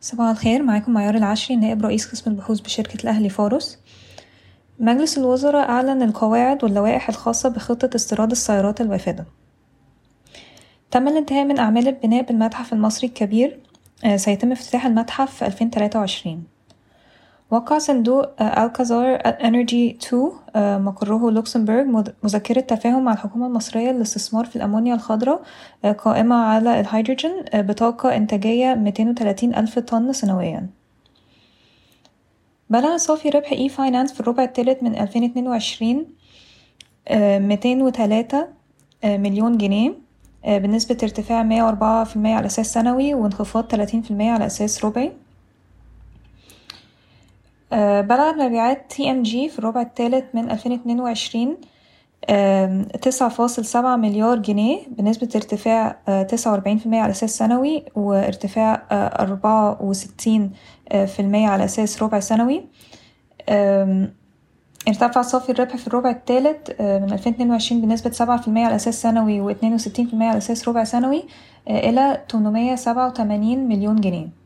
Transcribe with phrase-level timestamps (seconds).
[0.00, 3.78] صباح الخير معاكم معيار العشري نائب رئيس قسم البحوث بشركة الأهلي فاروس
[4.78, 9.26] مجلس الوزراء أعلن القواعد واللوائح الخاصة بخطة استيراد السيارات الوافدة.
[10.90, 13.60] تم الانتهاء من أعمال البناء بالمتحف المصري الكبير
[14.04, 16.44] آه، سيتم افتتاح المتحف في 2023
[17.50, 24.56] وقع صندوق Alcazar Energy 2 آه، مقره لوكسمبورغ مذكرة تفاهم مع الحكومة المصرية للاستثمار في
[24.56, 25.42] الأمونيا الخضراء
[25.84, 30.66] آه، قائمة على الهيدروجين آه، بطاقة إنتاجية 230 ألف طن سنويا.
[32.70, 36.06] بلغ صافي ربح e-finance في الربع الثالث من 2022
[37.10, 38.48] 203
[39.04, 39.94] مليون جنيه
[40.46, 45.12] بنسبة ارتفاع 104% على أساس سنوي وانخفاض 30% على أساس ربعي.
[47.72, 51.56] آه، بلغت مبيعات TMG في الربع الثالث من 2022
[53.02, 57.84] تسعة فاصل سبعة مليار جنيه بنسبة ارتفاع آه، تسعة وأربعين في المية على أساس سنوي
[57.94, 60.50] وارتفاع آه، أربعة وستين
[60.90, 62.64] في المية على أساس ربع سنوي.
[64.88, 69.40] ارتفع صافي الربح في الربع الثالث من 2022 بنسبة سبعة في المية على أساس سنوي
[69.40, 71.24] واتنين وستين في المية على أساس ربع سنوي
[71.68, 74.39] إلى تمنمية سبعة وتمانين مليون جنيه.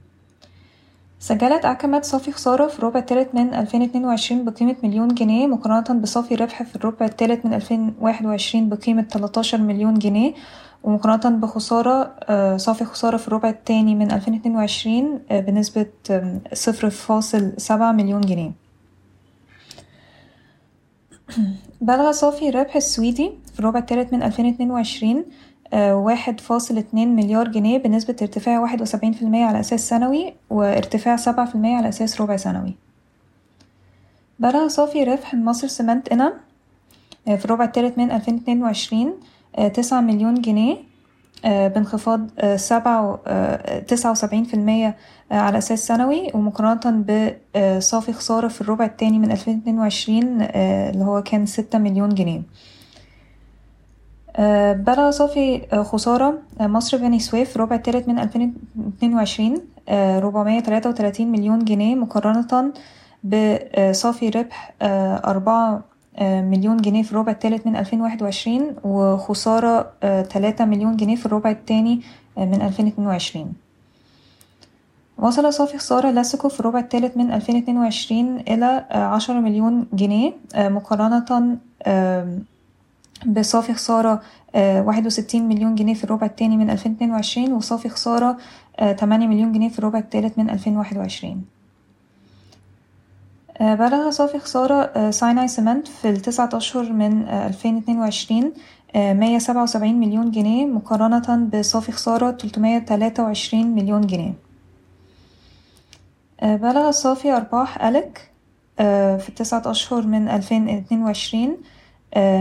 [1.25, 6.62] سجلت أكمت صافي خسارة في الربع الثالث من 2022 بقيمة مليون جنيه مقارنة بصافي ربح
[6.62, 10.34] في الربع الثالث من 2021 بقيمة 13 مليون جنيه
[10.83, 15.86] ومقارنة بخسارة آه، صافي خسارة في الربع الثاني من 2022 آه، بنسبة
[16.52, 18.52] صفر فاصل سبعة مليون جنيه.
[21.80, 25.25] بلغ صافي الربح السويدي في الربع الثالث من 2022
[25.75, 31.17] واحد فاصل اتنين مليار جنيه بنسبة ارتفاع واحد وسبعين في المية على أساس سنوي وارتفاع
[31.17, 32.75] سبعة في المية على أساس ربع سنوي.
[34.39, 36.34] بلغ صافي ربح مصر سمنت إنا
[37.28, 39.12] آه، في الربع الثالث من ألفين اتنين وعشرين
[39.56, 40.77] آه، تسعة مليون جنيه
[41.45, 43.20] آه، بانخفاض سبعة
[43.89, 44.97] تسعة وسبعين في المية
[45.30, 47.05] على أساس سنوي ومقارنة
[47.56, 52.42] بصافي خسارة في الربع التاني من ألفين اتنين وعشرين اللي هو كان ستة مليون جنيه.
[54.36, 59.58] آه، بلغ صافي آه، خسارة آه، مصر بني سويف ربع الثالث من 2022
[59.98, 62.73] ربعمية تلاتة وتلاتين مليون جنيه مقارنة
[63.24, 64.74] بصافي ربح
[65.24, 65.83] أربعة
[66.20, 69.92] مليون جنيه في الربع الثالث من 2021 وخسارة
[70.23, 72.00] تلاتة مليون جنيه في الربع الثاني
[72.36, 73.52] من 2022
[75.18, 81.58] وصل صافي خسارة لاسكو في الربع الثالث من 2022 إلى عشرة مليون جنيه مقارنة
[83.27, 84.20] بصافي خسارة
[84.55, 88.36] آه، واحد وستين مليون جنيه في الربع التاني من ألفين اتنين وعشرين وصافي خسارة
[88.79, 91.45] آه، تمانية مليون جنيه في الربع التالت من ألفين واحد وعشرين.
[93.61, 98.52] آه، بلغ صافي خسارة Sinai Cement في التسعة أشهر من ألفين اتنين وعشرين
[98.96, 104.33] مية سبعة وسبعين مليون جنيه مقارنة بصافي خسارة تلتمية تلاتة وعشرين مليون جنيه.
[106.42, 108.30] بلغ صافي أرباح ألك
[109.20, 111.56] في التسعة أشهر من ألفين اتنين وعشرين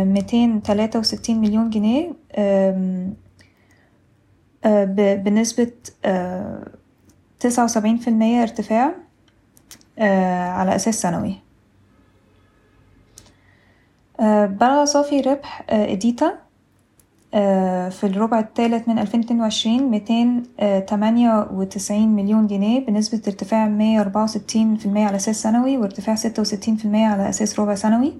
[0.03, 2.13] ميتين تلاتة وستين مليون جنيه
[4.66, 4.85] آه،
[5.16, 5.72] بنسبة
[6.06, 6.67] آه،
[7.39, 8.95] تسعة وسبعين في المية ارتفاع
[10.00, 11.35] آه، على أساس سنوي.
[14.47, 16.38] بلغ صافي ربح إديتا
[17.89, 20.44] في الربع الثالث من ألفين اتنين وعشرين ميتين
[20.88, 26.16] تمانية وتسعين مليون جنيه بنسبة ارتفاع مية أربعة وستين في المية على أساس سنوي وارتفاع
[26.16, 28.13] ستة وستين في المية على أساس ربع سنوي.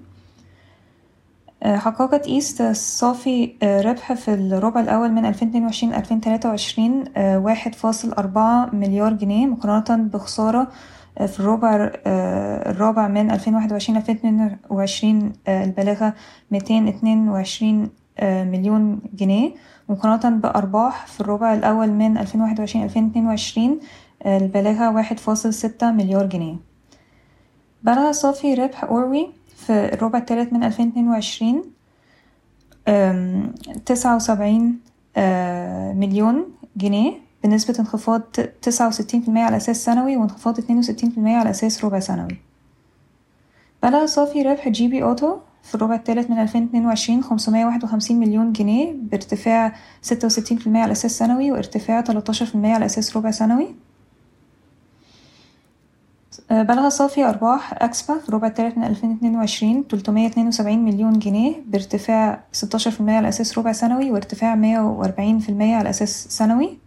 [1.64, 8.70] حققت إيست صافي آه، ربح في الربع الأول من 2022 2023 آه، واحد فاصل أربعة
[8.72, 10.68] مليار جنيه مقارنة بخسارة
[11.18, 11.92] آه، في الربع
[12.66, 16.14] الرابع من 2021 2022 البالغة
[16.50, 17.88] 222
[18.22, 19.50] مليون جنيه.
[19.88, 23.80] مقارنة بأرباح في الربع الأول من 2021 2022
[24.26, 26.56] البالغة واحد فاصل ستة مليار جنيه.
[27.82, 29.43] بلغ صافي ربح ORWE.
[29.56, 31.62] في الربع الثالث من ألفين اتنين وعشرين
[33.86, 34.80] تسعة وسبعين
[35.96, 36.44] مليون
[36.76, 37.12] جنيه
[37.44, 38.20] بنسبة انخفاض
[38.62, 42.00] تسعة وستين في المية على أساس سنوي وانخفاض اتنين وستين في المية على أساس ربع
[42.00, 42.38] سنوي.
[43.82, 48.20] بلغ صافي ربح GB Auto في الربع الثالث من ألفين اتنين وعشرين خمسمية واحد وخمسين
[48.20, 52.84] مليون جنيه بارتفاع ستة وستين في المية على أساس سنوي وارتفاع تلاتاشر في المية على
[52.84, 53.64] أساس ربع سنوي.
[53.64, 53.74] آه،
[56.50, 61.18] بلغ صافي أرباح أكسبا في الربع الثالث من ألفين اتنين وعشرين تلتمية اتنين وسبعين مليون
[61.18, 65.90] جنيه بارتفاع ستاشر في المية على أساس ربع سنوي وارتفاع مية وأربعين في المية على
[65.90, 66.78] أساس سنوي.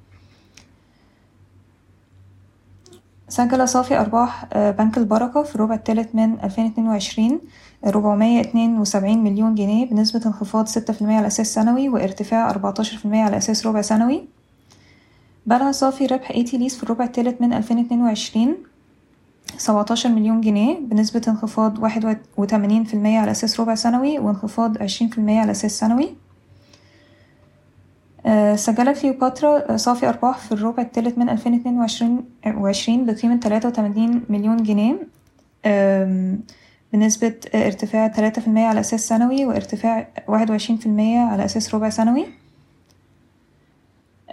[3.29, 7.39] سجل صافي أرباح آه، بنك البركة في الربع الثالث من ألفين اتنين وعشرين
[7.85, 12.97] ربعمية اتنين وسبعين مليون جنيه بنسبة انخفاض ستة في المية على أساس سنوي وارتفاع أربعتاشر
[12.97, 14.27] في المية على أساس ربع سنوي.
[15.45, 18.57] بلغ صافي ربح AT Lease في الربع التالت من ألفين
[19.57, 24.19] اتنين وعشرين سبعتاشر مليون جنيه بنسبة انخفاض واحد وتمانين في المية على أساس ربع سنوي
[24.19, 26.15] وانخفاض عشرين في المية على أساس سنوي.
[28.56, 34.24] سجلت كليوباترا صافي أرباح في الربع التالت من ألفين اتنين وعشرين وعشرين بقيمة تلاتة وتمانين
[34.30, 35.07] مليون جنيه.
[36.94, 41.75] بنسبة ارتفاع تلاتة في المية على أساس سنوي وارتفاع واحد وعشرين في المية على أساس
[41.75, 42.25] ربع سنوي.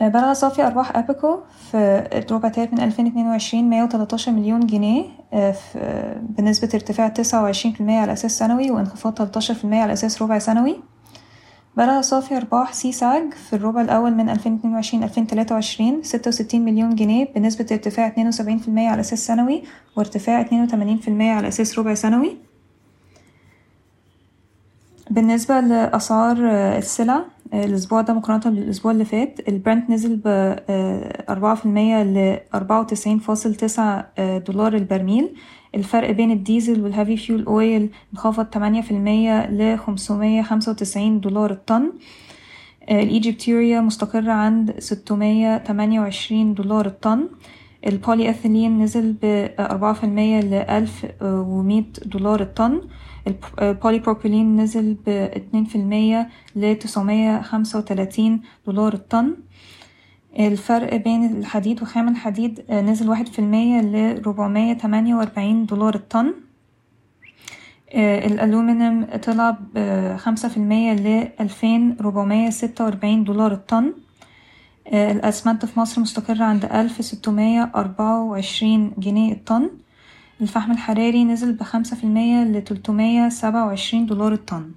[0.00, 1.38] بلغ صافي أرباح أبيكو
[1.70, 5.04] في الربع التالت من ألفين اتنين وعشرين مية وتلاتاشر مليون جنيه
[6.22, 10.22] بنسبة ارتفاع تسعة وعشرين في المية على أساس سنوي وانخفاض تلاتاشر في المية على أساس
[10.22, 10.76] ربع سنوي.
[11.76, 16.02] بلغ صافي أرباح سي ساج في الربع الأول من ألفين اتنين وعشرين ألفين تلاتة وعشرين
[16.02, 19.62] ستة وستين مليون جنيه بنسبة ارتفاع اتنين وسبعين في المية على أساس سنوي
[19.96, 22.36] وارتفاع اتنين وتمانين في المية على أساس ربع سنوي.
[25.10, 26.36] بالنسبة لأسعار
[26.78, 27.24] السلع
[27.54, 34.08] الأسبوع ده مقارنة بالأسبوع اللي فات البرنت نزل بأربعة في المية لأربعة وتسعين فاصل تسعة
[34.38, 35.34] دولار البرميل.
[35.74, 41.50] الفرق بين الديزل وال heavy fuel oil انخفض تمانية في المية لخمسمية خمسة وتسعين دولار
[41.50, 41.92] الطن.
[42.90, 47.28] ال Egyptian urea مستقرة عند ستمية تمانية وعشرين دولار الطن.
[47.86, 52.80] البولي أثيلين نزل في المية لألف ومية دولار الطن.
[53.62, 54.96] البولي بروبيلين نزل
[55.66, 59.36] في المية لتسعمية خمسة وتلاتين دولار الطن.
[60.38, 66.34] الفرق بين الحديد وخام الحديد نزل واحد في المية لربعمية تمانية وأربعين دولار الطن.
[67.94, 73.92] الألومنيوم طلع بخمسة في المية لألفين ربعمية ستة وأربعين دولار الطن.
[74.92, 79.70] الأسمنت في مصر مستقرة عند ألف ستمية أربعة وعشرين جنيه الطن.
[80.40, 84.70] الفحم الحراري نزل بخمسة في المية لتلتمية سبعة وعشرين دولار الطن.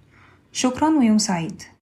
[0.52, 1.62] شكرا ويوم سعيد.